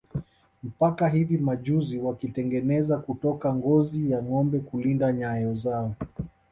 [0.63, 5.95] Mpaka hivi majuzi wakizitengeneza kutoka ngozi ya ngombe kulinda nyayo zao